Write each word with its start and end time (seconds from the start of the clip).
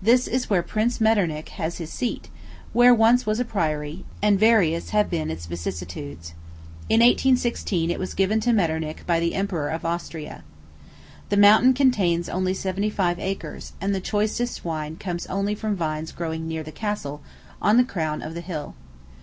This 0.00 0.26
is 0.26 0.48
where 0.48 0.62
Prince 0.62 1.02
Metternich 1.02 1.50
has 1.50 1.76
his 1.76 1.92
seat, 1.92 2.30
where 2.72 2.94
once 2.94 3.26
was 3.26 3.38
a 3.38 3.44
priory, 3.44 4.06
and 4.22 4.40
various 4.40 4.88
have 4.88 5.10
been 5.10 5.30
its 5.30 5.44
vicissitudes. 5.44 6.32
In 6.88 7.00
1816, 7.00 7.90
it 7.90 7.98
was 7.98 8.14
given 8.14 8.40
to 8.40 8.54
Metternich 8.54 9.06
by 9.06 9.20
the 9.20 9.34
Emperor 9.34 9.68
of 9.68 9.84
Austria. 9.84 10.44
The 11.28 11.36
mountain 11.36 11.74
contains 11.74 12.30
only 12.30 12.54
seventy 12.54 12.88
five 12.88 13.18
acres, 13.18 13.74
and 13.78 13.94
the 13.94 14.00
choicest 14.00 14.64
wine 14.64 14.96
comes 14.96 15.26
only 15.26 15.54
from 15.54 15.76
vines 15.76 16.10
growing 16.10 16.48
near 16.48 16.62
the 16.62 16.72
castle, 16.72 17.20
on 17.60 17.76
the 17.76 17.84
crown 17.84 18.22
of 18.22 18.32
the 18.32 18.40
bill. 18.48 18.74